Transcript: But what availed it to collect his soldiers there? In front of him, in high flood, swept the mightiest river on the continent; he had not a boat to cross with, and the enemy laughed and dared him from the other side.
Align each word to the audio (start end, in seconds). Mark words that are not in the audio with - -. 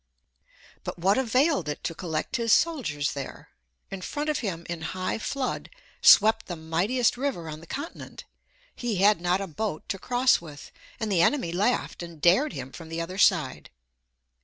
But 0.83 0.97
what 0.97 1.19
availed 1.19 1.69
it 1.69 1.83
to 1.83 1.93
collect 1.93 2.37
his 2.37 2.51
soldiers 2.51 3.13
there? 3.13 3.51
In 3.91 4.01
front 4.01 4.31
of 4.31 4.39
him, 4.39 4.65
in 4.67 4.81
high 4.97 5.19
flood, 5.19 5.69
swept 6.01 6.47
the 6.47 6.55
mightiest 6.55 7.17
river 7.17 7.47
on 7.47 7.59
the 7.59 7.67
continent; 7.67 8.25
he 8.75 8.95
had 8.95 9.21
not 9.21 9.41
a 9.41 9.45
boat 9.45 9.87
to 9.89 9.99
cross 9.99 10.41
with, 10.41 10.71
and 10.99 11.11
the 11.11 11.21
enemy 11.21 11.51
laughed 11.51 12.01
and 12.01 12.19
dared 12.19 12.53
him 12.53 12.71
from 12.71 12.89
the 12.89 12.99
other 12.99 13.19
side. 13.19 13.69